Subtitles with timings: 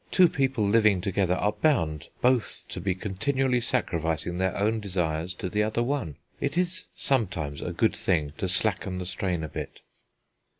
[0.09, 5.47] Two people living together are bound both to be continually sacrificing their own desires to
[5.47, 6.15] the other one.
[6.39, 9.81] It is sometimes a good thing to slacken the strain a bit."